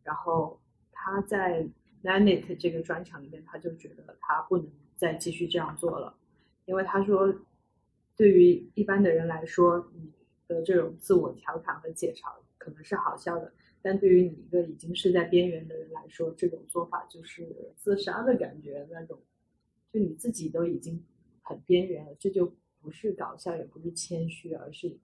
[0.02, 1.64] 然后他在
[2.02, 6.12] Planet 这个专场里面，他就觉得他不能再继续这样做了，
[6.64, 7.32] 因为他说，
[8.16, 10.10] 对于一般的人来说，你
[10.48, 19.18] 的这种自我调侃和解嘲可能是好笑的，但对于你一个已经是在边缘的人来说，这种做法就是自杀的感觉那种，
[19.92, 21.04] 就你自己都已经
[21.42, 24.96] 很边缘了，这就不是搞笑，也不是谦虚，而是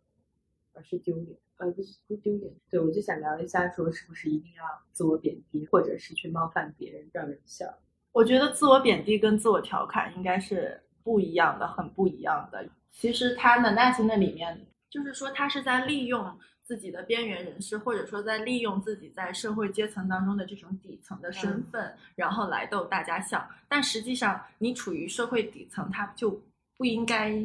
[0.72, 1.36] 而是丢脸。
[1.58, 7.66] 呃，不是不丢脸，对我就想聊一下，说是不是一定要自我贬低，或者是去冒犯别人让人笑？
[8.10, 12.68] 我觉得自我贬低跟自我调侃应该是不一样的，很不一样的。
[12.90, 23.48] 其实他的耐心的里面，就是说他是在利用自己的边缘人士，或者说在利用自己在社会阶层当中的这种底层的身份，然后来逗大家笑。
[23.68, 26.38] 但实际上，你处于社会底层，他就
[26.76, 27.42] 不应该。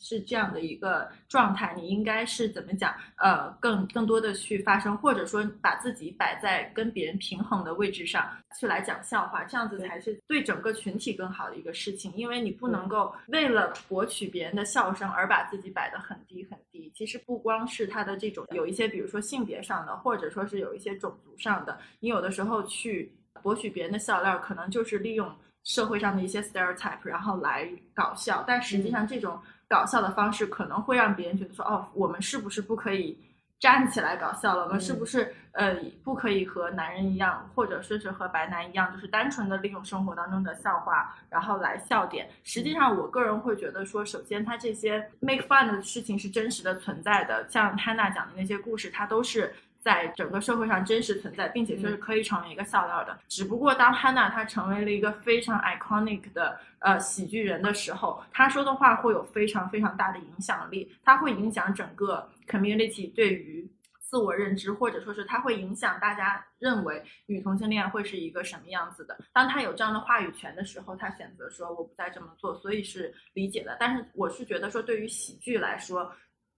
[0.00, 2.94] 是这样的一个状态，你应该是怎么讲？
[3.16, 12.12] 呃，更更多的去发声，或者说把自己摆在跟别人平衡的位置上去来讲笑话，这样子才是对整个群体更好的一个事情。
[12.14, 16.90] 因为你不能够为了博取别人的笑声而把自己摆得很低很低。
[16.94, 25.28] 其实不光是他的这种有一些，比如说性别上的，或者说是有一些种族上的，你有的时候去博取别人的笑料，可能就是利用
[25.64, 28.44] 社会上的一些 stereotype，然后来搞笑。
[28.46, 29.36] 但实际上这种。
[29.68, 33.18] 搞笑的方式可能会让别人觉得说，哦，我们是不是不可以
[33.60, 34.64] 站起来搞笑了？
[34.64, 42.28] 我们是不是呃不可以和男人一样，或者说是和白男一样，就是单纯的利用生活当中的笑话，然后来笑点？
[42.44, 49.54] 实际上，我个人会觉得说，首先他这些 make fun 的事情是真实的存在的，像 Hannah 讲的那些故事，它都是。
[49.80, 53.18] 在整个社会上真实存在，并且是可以成为一个笑料的。
[53.28, 63.68] 只不过当 Hannah 她成为了一个非常 iconic 的呃喜剧人的时候，她说的话会有非常非常大的影响力，它会影响整个 community 对于
[64.00, 69.18] 自我认知，或者说是它会影响大家认为女同性恋会是一个什么样子的。
[69.34, 73.76] 当他有这样的话语权的时候，他选择说我不再这么做，所以是理解的。
[73.78, 76.10] 但是我是觉得说，对于喜剧来说，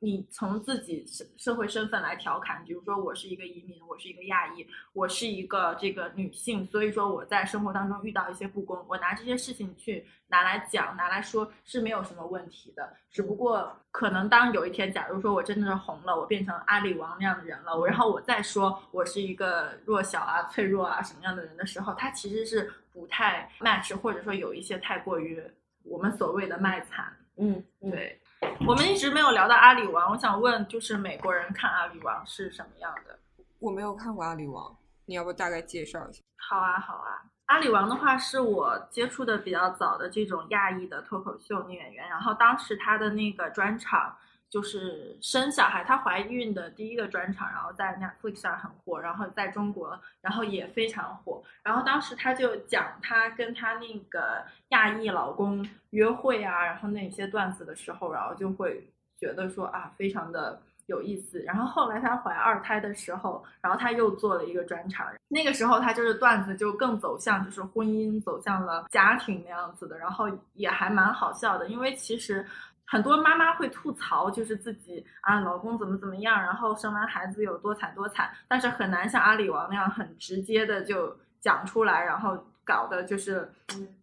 [0.02, 12.96] 你从自己社社会身份来调侃，比如说我是一个移民，我是一个亚裔，我是一个这个女性，所以说我在生活当中遇到一些不公，我拿这些事情去拿来讲，拿来说是没有什么问题的。
[13.10, 25.42] 只不过可能当有一天，假如说我真的是红了，我变成阿里王那样的人了，我然后我再说我是一个弱小啊、脆弱啊什么样的人的时候，他其实是不太 match，或者说有一些太过于
[25.82, 27.14] 我们所谓的卖惨。
[27.36, 28.19] 嗯，对。
[28.66, 33.18] 我们一直没有聊到阿里王，我想问，就是美国人看阿里王是什么样的？
[33.58, 34.76] 我没有看过阿里王，
[35.06, 36.20] 你要不大概介绍一下？
[36.48, 37.22] 好啊，好啊。
[37.46, 44.16] 阿里王的话是我接触的比较早的这种亚裔的脱口秀女演员，然后当时她的那个专场
[44.50, 51.40] 就是生小孩，她怀孕的第一个专场，然后在 Netflix 上很火，然后在中国，然后也非常火。
[51.62, 58.84] 然后当时她就讲她跟她那个亚裔老公约会啊，然后那些段子的时候，然后就会
[59.20, 61.38] 觉得说啊，非常的有意思。
[61.42, 72.44] 然后后来她怀二胎的时候，然后她又做了一个专场，那个时候她就是段子就更走向就是婚姻，走向了家庭那样子的，然后也还蛮好笑的，因为其实。
[72.90, 83.48] 很多妈妈会吐槽，就是自己啊，老公怎么怎么样，然后生完孩子有多惨多惨，但是很难像阿里王那样很直接的就讲出来，然后搞的就是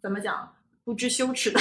[0.02, 0.54] 怎么讲
[0.86, 1.60] 不知羞耻的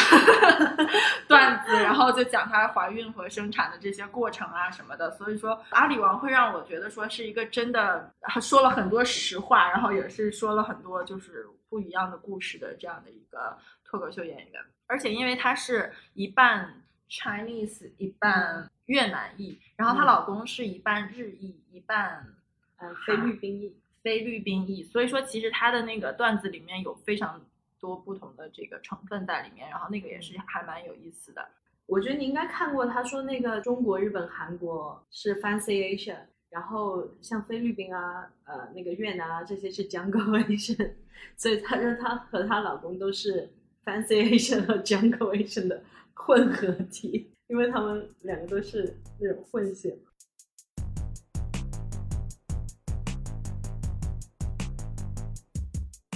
[1.26, 5.10] 段子，然后就讲她怀孕和生产的这些过程啊什么的。
[5.10, 16.82] 所以说，阿里王会让我觉得说是一个真的说了很多实话，然后也是说了很多就是不一样的故事的这样的一个脱口秀演员，而且因为他是一半。
[17.08, 22.34] Chinese 一半越南裔，然后她老公是一半日裔，一半
[22.78, 24.82] 呃菲律宾裔，菲律宾裔。
[24.82, 27.40] 所以说，其实她的那个段子里面有非常
[27.78, 31.48] 多不同的这个成分在里面，然后那个也是还蛮有意思的。
[31.86, 36.18] 我觉得你应该看过，他说那个中国、日本、韩国是 Fancy Asian，
[36.50, 40.94] 然后像菲律宾啊、呃那个越南啊这些是 Jungle Asian，
[41.36, 43.52] 所以她说她和她老公都是
[43.84, 45.82] Fancy Asian 和 Jungle Asian 的。
[46.18, 49.96] 混合体，因为他们两个都是那种混血。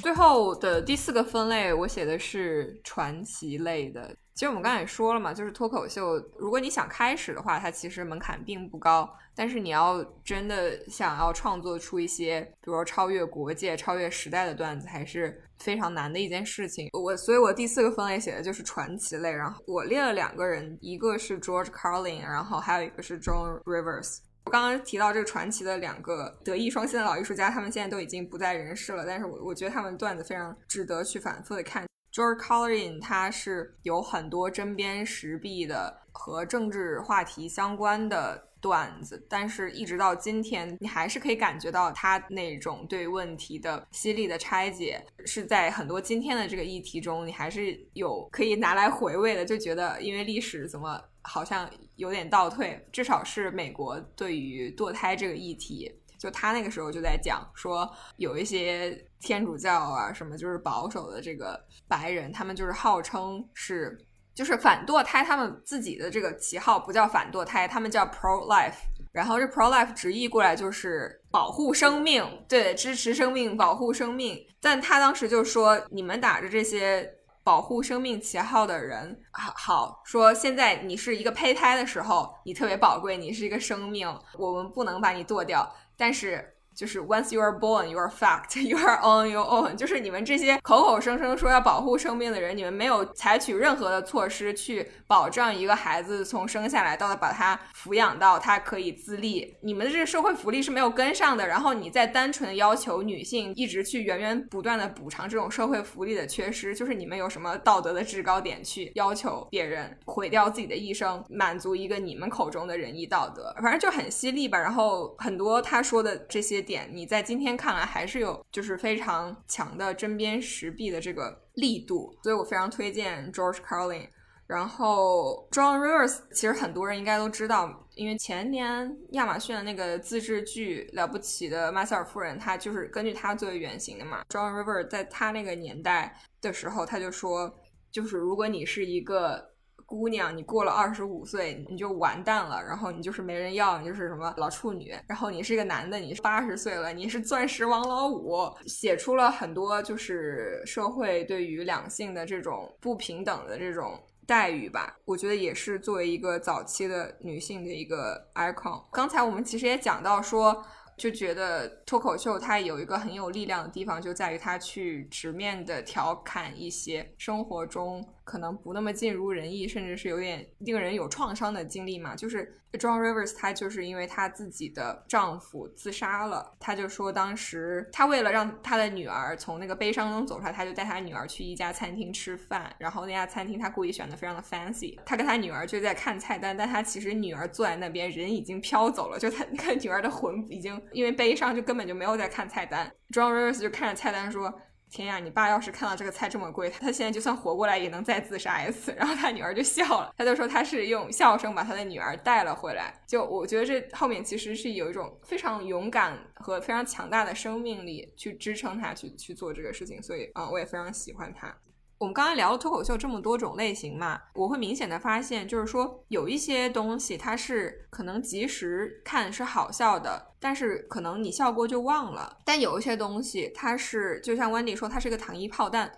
[0.02, 4.16] 最后的第四个分类，我写的是传奇类的。
[4.40, 9.06] 其实我们刚才也说了嘛，就是脱口秀，如果你想开始的话，它其实门槛并不高。
[9.34, 16.88] 但是你要真的想要创作出一些，比如说超越国界、超越时代的段子，还是非常难的一件事情。
[16.94, 19.30] 我，所以我第四个分类写的就是传奇类。
[19.30, 24.20] 然后我列了两个人，一个是 George Carlin，然后还有一个是 John Rivers。
[24.46, 29.04] 我刚刚提到这个传奇的两个德艺双馨的老艺术家，他们现在都已经不在人世了。
[29.04, 31.84] 但是我我觉得他们段子非常值得去反复的看。
[32.12, 55.90] George Carlin 他是有很多针砭时弊的和政治话题相关的段子，但是一直到今天，你还是可以感觉到他那种对问题的犀利的拆解，是在很多今天的这个议题中，你还是有可以拿来回味的，就觉得因为历史怎么好像有点倒退，至少是美国对于堕胎这个议题。
[56.20, 63.98] 就他那个时候就在讲说，有一些天主教啊什么，就是保守的这个白人，他们就是号称是
[64.34, 68.74] 就是反堕胎，他们自己的这个旗号不叫反堕胎，他们叫 pro life，
[69.12, 74.38] 然后这 pro life 直译过来就是保护生命，对，支持生命，保护生命。
[74.60, 77.10] 但他当时就说，你们打着这些
[77.42, 84.06] 保护生命旗号的人，好好说，现在你是一个胚胎的时候，你特别宝贵，你是一个生命，
[84.38, 85.66] 我们不能把你剁掉。
[86.00, 89.74] 但是，就是 once you are born, you are fact, you are on your own。
[89.74, 99.54] 就是你们这些口口声声说要保护生命的人，你们没有采取任何的措施去保障一个孩子从生下来到把他抚养到他可以自立。
[99.60, 101.46] 你们的这个社会福利是没有跟上的。
[101.46, 113.54] 然后你再单纯的要求女性一直去源源不断的补偿这种社会福利的缺失，就是你们有什么道德的制高点去要求别人毁掉自己的一生，满足一个你们口中的仁义道德？
[113.60, 114.58] 反正就很犀利吧。
[114.58, 116.64] 然后很多他说的这些。
[116.70, 124.08] 点你在今天看来还是有就是非常强的针砭时弊的这个力度，所以我非常推荐 George Carlin。
[124.46, 134.22] 然后 John Rivers 其实很多人应该都知道，因为前年亚马逊的那个自制剧《了不起的麦瑟尔夫人》，他就是根据他作为原型的嘛。
[134.28, 137.52] John Rivers 在他那个年代的时候，他就说，
[137.90, 139.49] 就是如果你是一个。
[139.90, 144.94] 姑娘，你过了二十五岁你就完蛋了，然后你就是没人要，你就是什么老处女。
[145.08, 154.96] 然后你是一个男的，你是八十岁了，你是钻石王老五，写出了很多就是社会对于两性的这种不平等的这种待遇吧。
[155.04, 158.84] 我觉得也是作为一个早期的女性的一个 icon。
[158.92, 160.64] 刚才我们其实也讲到说。
[160.96, 172.14] 就觉得脱口秀它有一个很有力量的地方，就在于它去直面的调侃一些生活中可能不那么尽如人意，甚至是有点令人有创伤的经历嘛。
[172.14, 190.80] 就是 John Rivers，他就是因为他自己的丈夫自杀了，他就说当时他为了让他的女儿从那个悲伤中走出来，他就带他女儿去一家餐厅吃饭，然后那家餐厅他故意选的非常的 fancy，他跟他女儿就在看菜单，但他其实女儿坐在那边，人已经飘走了，就他那个女儿的魂已经。
[190.92, 192.88] 因为悲伤，就根本就没有在看菜单。
[193.10, 194.60] John Rivers 就看着菜单说
[194.90, 198.92] ：“天呀，你爸要是看到这个菜这么贵，他现在就算活过来也能再自杀一次。
[198.98, 202.92] ”然后他女儿就笑了，他就说他是用笑声把他的女儿带了回来。
[203.06, 211.56] 就我觉得这后面其实是有一种非常勇敢和非常强大的生命力去支撑他去去做这个事情，所以啊，我也非常喜欢他。
[212.00, 225.92] 我们刚才聊了脱口秀这么多种类型嘛，我会明显的发现，就是说有一些东西它是可能及时看是好笑的，但是可能你笑过就忘了；但有一些东西它是，就像 Wendy 说，它是个糖衣炮弹，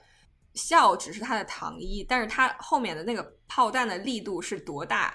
[0.55, 5.14] 笑只是它的糖衣，但是它后面的那个炮弹的力度是多大，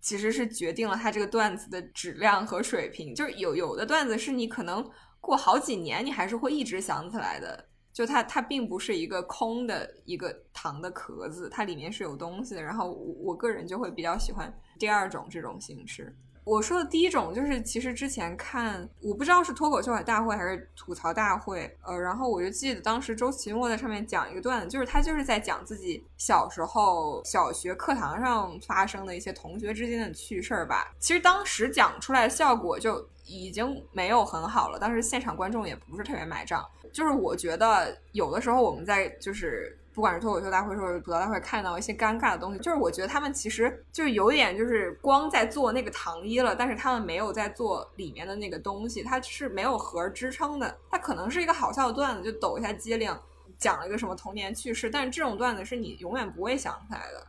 [0.00, 3.12] 其实是决定了它这个段子的质量和水平。
[3.12, 7.66] 就是有有的段子是你可能过好几年你还是会一直想起来的。
[7.92, 12.62] 就它，它并不是一个空的一个糖的壳子，它里面是有东西的。
[12.62, 16.16] 然后我我个人就会比较喜欢第二种这种形式。
[16.44, 30.92] 我说的第一种就是，其实之前看，我不知道是脱口秀大会还是吐槽大会，呃，然后我就记得当时周奇墨在上面讲一个段子，就是他就是在讲自己小时候小学课堂上发生的一些同学之间的趣事儿吧。
[30.98, 36.66] 其实当时讲出来效果就已经没有很好了，当时现场观众也不是特别买账。
[36.92, 50.78] 就是我觉得有的时候我们在就是不管是脱口秀大会或者吐槽大会看到一些尴尬的东西，就是我觉得他们其实就是有点就是光在做那个糖衣了，但是他们没有在做里面的那个东西，它是没有核支撑的。
[50.90, 53.14] 它可能是一个好笑的段子，就抖一下机灵，
[53.58, 57.26] 讲了一个什么童年趣事，但是这种段子是你永远不会想起来的。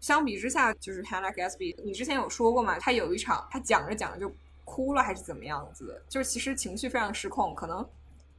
[0.00, 2.78] 相比之下，就是 Hannah Gatsby，你之前有说过嘛？
[2.78, 4.30] 他有一场他讲着讲着就
[4.64, 6.02] 哭了，还是怎么样子？
[6.08, 7.86] 就是其实情绪非常失控，可能。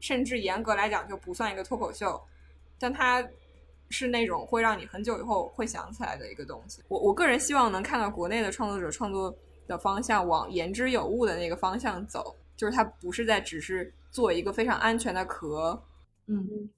[0.01, 2.21] 甚至严格来讲就不算一个脱口秀，
[2.77, 3.25] 但它
[3.89, 6.81] 是那种会让你很久以后会想起来的一个东西。
[6.87, 9.35] 我我个人希望能看到国内的创作者创作
[9.67, 15.81] 的方向往言之有物的那个方向走，就是它不是在只是做一个非常安全的壳，
[16.27, 16.69] 嗯。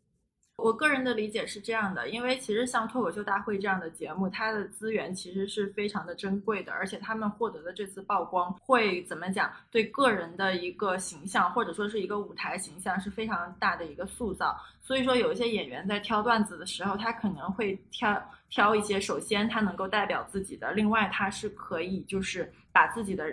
[0.58, 14.60] 我个人的理解是这样的，因为其实像脱口秀大会这样的节目，它的资源其实是非常的珍贵的，而且他们获得的这次曝光会怎么讲，对个人的一个形象或者说是一个舞台形象是非常大的一个塑造。
[14.82, 23.26] 所以说，有一些演员在挑段子的时候，他可能会挑挑一些，首先他能够代表自己的，另外他是可以就是把自己的。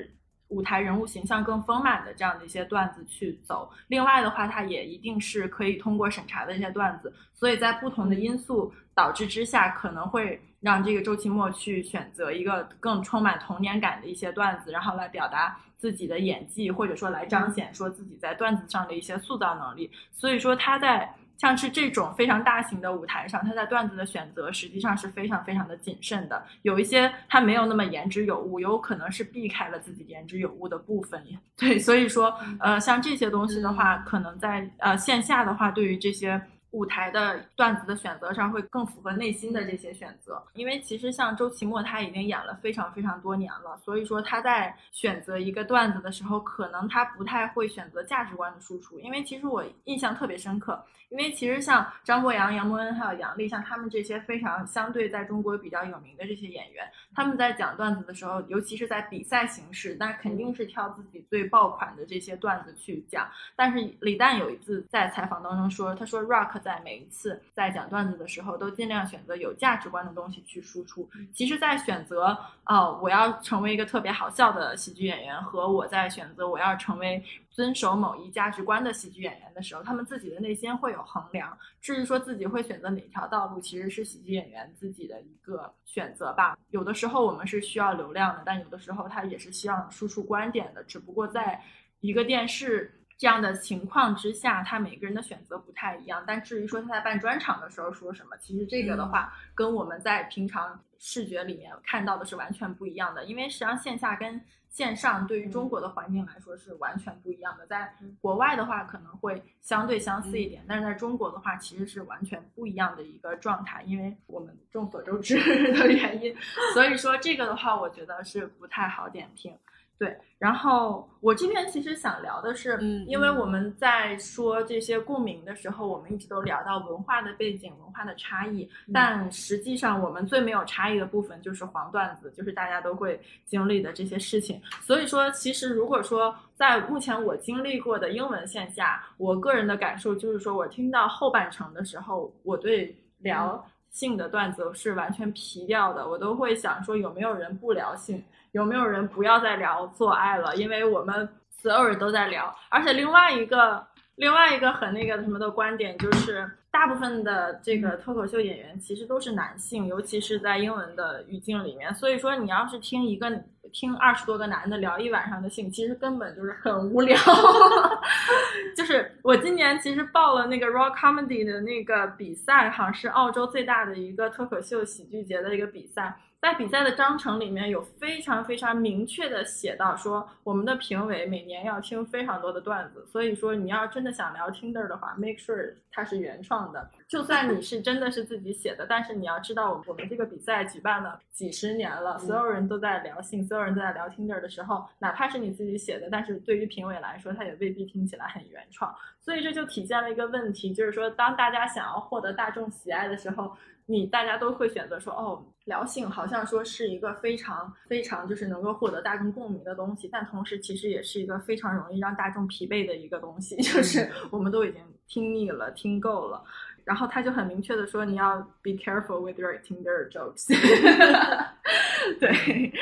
[0.48, 21.14] 舞台人物形象更丰满的这样的一些段子去走，另外的话，它也一定是可以通过审查的一些段子，所以在不同的因素导致之下，可能会让这个周奇墨去选择一个更充满童年感的一些段子，然后来表达自己的演技，或者说来彰显说自己在段子上的一些塑造能力，所以说他在。
[21.38, 26.42] 像是这种非常大型的舞台上，他在段子的选择实际上是非常非常的谨慎的。
[26.62, 31.22] 有一些他没有那么言之有物，有可能是避开了自己言之有物的部分。
[31.56, 36.40] 对，所以说，呃，像这些东西的话，可能在呃线下的话，对于这些。
[36.74, 48.98] 舞台的段子的选择上会更符合内心的这些选择，因为其实像周奇墨他已经演了非常非常多年了，所以说他在选择一个段子的时候，可能他不太会选择价值观的输出。
[48.98, 63.28] 因为其实我印象特别深刻，因为其实像张博洋、杨蒙恩还有杨笠，像他们这些非常相对在中国比较有名的这些演员，他们在讲段子的时候，尤其是在比赛形式，那肯定是挑自己最爆款的这些段子去讲。
[63.54, 66.63] 但是李诞有一次在采访当中说，他说 Rock。
[66.64, 71.08] 在每一次在讲段子的时候，都尽量选择有价值观的东西去输出。
[71.34, 81.56] 其实，在选择啊，我要成为一个特别好笑的喜剧演员，和我在选择我要成为遵守某一价值观的喜剧演员的时候，他们自己的内心会有衡量。
[81.80, 86.56] 至于说自己会选择哪条道路，其实是喜剧演员自己的一个选择吧。
[86.70, 90.82] 有的时候我们是需要流量的，但有的时候他也是需要输出观点的。
[90.84, 91.62] 只不过在
[92.00, 93.00] 一个电视。
[93.16, 96.22] 这样的情况之下，他每个人的选择不太一样。
[96.26, 103.24] 但至于说他在办专场的时候说什么，其实这个的话，跟我们在平常视觉里面看到的是完全不一样的。
[103.24, 107.64] 因为实际上线下跟线上对于中国的环境来说是完全不一样的。
[107.66, 113.84] 在国外的话可能会相对相似一点，但是在中国的话其实是完全不一样的一个状态。
[113.84, 115.36] 因为我们众所周知
[115.72, 116.34] 的原因，
[116.72, 119.56] 所以说这个的话，我觉得是不太好点评。
[119.96, 134.60] 对，然后我这边其实想聊的是，嗯，因为我们在说这些共鸣的时候，我们一直都聊到文化的背景、文化的差异，但实际上我们最没有差异的部分就是黄段子，就是大家都会经历的这些事情。
[134.80, 148.20] 所以说，其实如果说在目前我经历过的英文线下，我个人的感受就是说，我听到后半程的时候，我对聊性的段子是完全皮掉的，我都会想说有没有人不聊性。
[148.54, 150.54] 有没有人不要再聊做爱了？
[150.54, 153.84] 因为我们所有人都在聊，而且另外一个
[154.14, 161.92] 另外一个很那个什么的观点就是，大部分的这个脱口秀演员其实都是男性，尤其是在英文的语境里面。
[161.92, 163.28] 所以说，你要是听一个
[163.72, 167.18] 听二十多个男的聊一晚上的性，其实根本就是很无聊。
[168.76, 176.14] 就是我今年其实报了那个 Raw Comedy 的那个比赛，好像是澳洲最大的一个脱口秀喜剧节的一个比赛。
[176.44, 186.90] 在比赛的章程里面有非常非常明确的写到，说我们的评委每年要听非常多的段子，所以说你要真的想聊 Tinder 的话，make sure 它是原创的。
[187.08, 198.94] 就算你是真的是自己写的，但是你要知道，我我们这个比赛举办了几十年了，所有人都在聊性，所有人都在聊 Tinder 的时候，哪怕是你自己写的，但是对于评委来说，他也未必听起来很原创。
[199.20, 203.56] 所以这就体现了一个问题，就是说当大家想要获得大众喜爱的时候。
[203.86, 216.42] 你大家都会选择说，哦，聊性好像说是一个非常非常就是能够获得大众共鸣的东西，但同时其实也是一个非常容易让大众疲惫的一个东西， 就是我们都已经听腻了、听够了，
[216.84, 220.48] 然后他就很明确的说，你要 be careful with your Tinder jokes，
[222.20, 222.72] 对。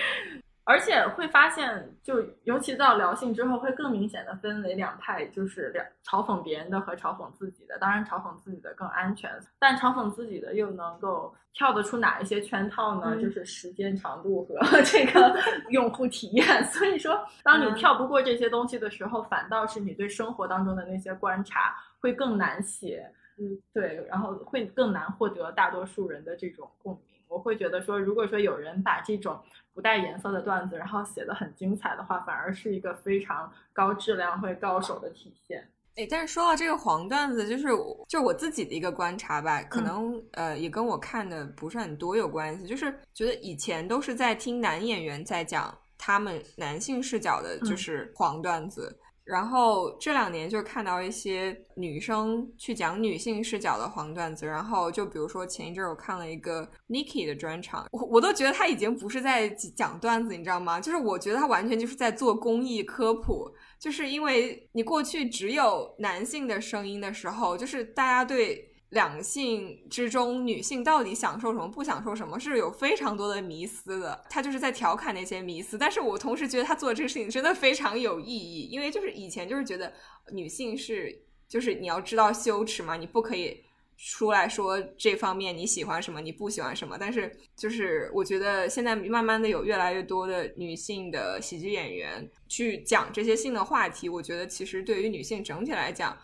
[0.65, 7.77] 而且会发现，就尤其到聊性之后，会更明显的分为两派，就是两嘲讽别人的和嘲讽自己的。
[7.81, 9.29] 当然，嘲讽自己的更安全，
[9.59, 13.21] 但嘲讽自己的又能够跳得出哪一些圈套呢？
[13.21, 15.37] 就是时间长度和 这个
[15.71, 16.65] 用户体验。
[16.67, 23.05] 所以说，当你跳不过这些东西的时候，反倒是你对生活当中的那些观察会更难写。
[23.39, 27.21] 嗯，对，然后会更难获得大多数人的这种共鸣。
[27.29, 29.41] 我会觉得说，如果说有人把这种
[29.73, 35.67] 不带颜色的段子，然后写的很精彩的话，反而是一个非常高质量、会高手的体现。
[35.97, 37.65] 哎，但是说到这个黄段子，就是
[38.09, 48.95] 就是我自己的一个观察吧，可能呃也跟我看的不是很多有关系，就是觉得以前都是在听男演员在讲他们男性视角的，就是黄段子。
[49.25, 60.81] 然后这两年就看到一些女生去讲女性视角的黄段子，然后就比如说前一阵我看了一个 Niki 的专场，我我都觉得他已经不是在讲段子，你知道吗？
[60.81, 63.49] 就是我觉得他完全就是在做公益科普，
[63.79, 68.72] 就是因为你过去只有男性的声音的时候，就是大家对。
[68.93, 74.23] 两性之中，女性到底享受什么，不享受什么，是有非常多的迷思的。
[74.29, 79.91] 他就是在调侃那些迷思，但是我同时觉得他做这个事情真的非常有意义，因为就是以前就是觉得
[80.33, 83.65] 女性是，就是你要知道羞耻嘛，你不可以
[83.97, 86.99] 出来说这方面你喜欢什么，你不喜欢什么。
[87.01, 96.15] 但是就是我觉得现在慢慢的有越来越多的女性的喜剧演员去讲这些性的话题，我觉得其实对于女性整体来讲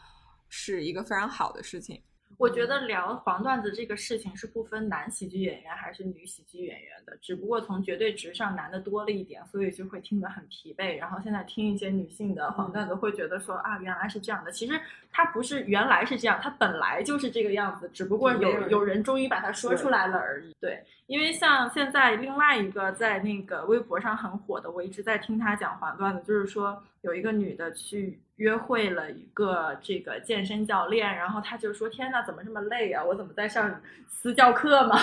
[0.51, 2.03] 是一个非常好的事情。
[2.39, 10.97] 我觉得聊黄段子这个事情是不分男喜剧演员还是女喜剧演员的，只不过从绝对值上男的多了一点，所以就会听得很疲惫。
[10.97, 14.53] 然后现在听一些女性的黄段子，会觉得说啊，原来是这样的。
[14.53, 14.80] 其实
[15.11, 20.55] 它不是原来是这样，它本来就是这个样子，只不过有有人终于把它说出来了而已。
[20.61, 28.20] 对，因为像现在另外一个在那个微博上很火的，我一直在听他讲黄段子，就是说有一个女的去。
[28.38, 33.02] 约会了一个这个健身教练，然后他就说：“天呐，怎么这么累啊？
[33.04, 33.68] 我怎么在上
[34.06, 34.96] 私教课吗？”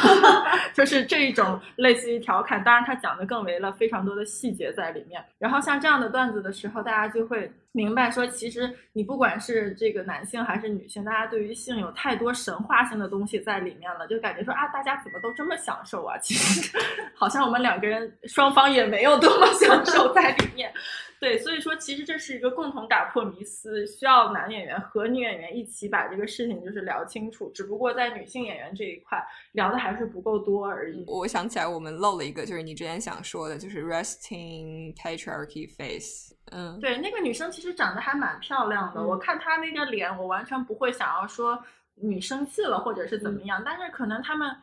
[0.73, 5.21] 就是这一种类似于调侃，当然他讲的更为了非常多的细节在里面。
[5.37, 16.17] 然后像这样的段子的时候，大家就会明白说，其实你不管是这个男性还是女性，大家对于性有太多神话性的东西在里面了，就感觉说啊，大家怎么都这么享受啊？
[16.17, 16.77] 其实
[17.15, 20.73] 好像我们两个人双方也没有多么享受在里面。
[21.17, 27.49] 对，所以说其实这是一个共同打破迷思，需要男演员和女演员一起把这个事情就是聊清楚。
[27.55, 29.17] 只不过在女性演员这一块
[29.53, 31.05] 聊的还是不够多而已。
[31.07, 36.35] 我想起来我们漏了一个，就是你之前想说的，就是 resting patriarchy face。
[36.51, 41.57] 嗯，对，那个女生其实长得还蛮漂亮的，我看她那个脸，我完全不会想要说
[41.95, 44.53] 你生气了或者是怎么样，但是可能他们。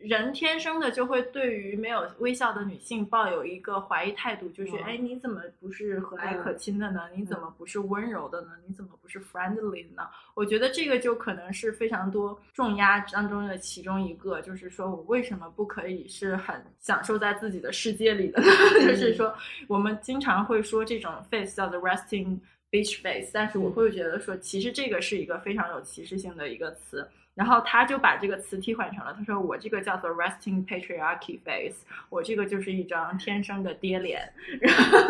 [0.00, 7.02] 人天生的就会对于没有微笑的女性抱有一个怀疑态度，就是哎，你怎么不是和蔼可亲的呢？
[7.14, 8.52] 你怎么不是温柔的呢？
[8.66, 10.08] 你怎么不是 friendly 呢？
[10.34, 18.40] 我觉得这个就可能是非常多重压当中的其中一个，就是说我为什么不可以是很享受在自己的世界里的？
[18.80, 19.34] 就是说
[19.68, 22.38] 我们经常会说这种 face 叫做 resting
[22.70, 27.06] beach face，但是我会觉得说其实这个是一个非常有歧视性的一个词。
[27.40, 34.30] 然后他就把这个词替换成了，他说我这个叫做 resting patriarchy face，我这个就是一张天生的爹脸。
[34.60, 35.08] 然后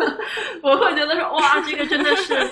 [0.63, 2.49] 我会觉得说，哇，这个真的是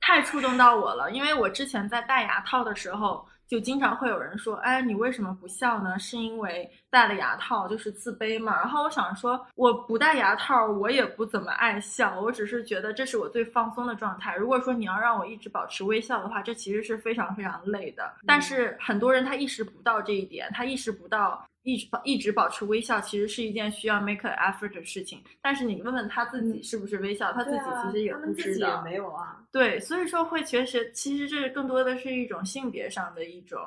[0.00, 3.28] 太触动到我了，因为我之前在戴牙套的时候。
[3.50, 5.98] 就经常会有人说，哎，你为什么不笑呢？
[5.98, 8.56] 是因为戴了牙套就是自卑嘛？
[8.58, 14.34] 然后我想说，我不戴牙套，我也不怎么爱笑，我只是觉得这是我最放松的状态。
[14.36, 18.12] 如果说你要让我一直保持微笑的话，这其实是非常非常累的。
[18.26, 25.22] 但是很多人他意识不到这一点，他意识不到一直保一直保持微笑其实是一件需要 make an effort 的事情。
[25.40, 28.82] 但是你问问他自己是不是微笑，他自己其实也不知道。
[28.82, 29.36] 没有啊。
[29.52, 33.60] 对，所以说会确实，其实这更多的是一种性别上的一种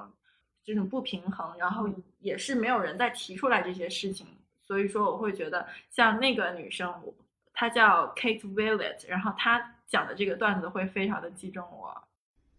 [0.66, 1.90] 这种不平衡，然后
[2.20, 4.28] 也是没有人再提出来这些事情。
[4.66, 6.94] 所以说我会觉得，像那个女生，
[7.54, 11.96] 她叫 Kate Willett，然后她讲的这个段子会非常的击中我。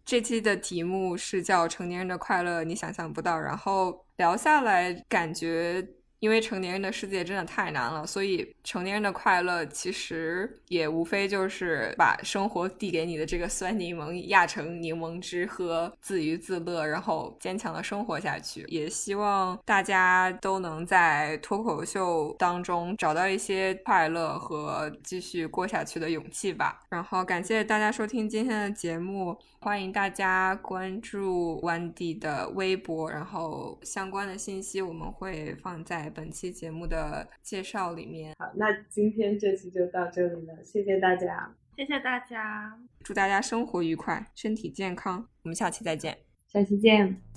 [0.05, 5.87] 这期的题目是叫“成年人的快乐你想象不到”，然后聊下来感觉。
[6.25, 18.65] 因为成年人的世界真的太难了，所以成年人的快乐其实也无非就是把生活递给你的这个酸柠檬压成柠檬汁喝，自娱自乐，然后坚强的生活下去。
[18.69, 26.81] 也希望大家都能在脱口秀当中找到一些快乐和继续过下去的勇气吧。
[26.89, 29.39] 然后感谢大家收听今天的节目。
[29.65, 38.35] 欢迎大家关注 Wendy 的微博，然后相关的信息我们会放在本期节目的介绍里面。
[38.39, 47.34] 好，那今天这期就到这里了，谢谢大家，谢谢大家，祝大家生活愉快，身体健康，我们下期再见，下期见。